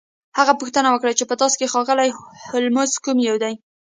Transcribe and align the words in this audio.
هغه 0.37 0.53
پوښتنه 0.59 0.89
وکړه 0.91 1.11
چې 1.19 1.23
په 1.29 1.35
تاسو 1.41 1.55
کې 1.59 1.71
ښاغلی 1.73 2.09
هولمز 2.49 2.91
کوم 3.03 3.17
یو 3.29 3.35
دی 3.43 3.53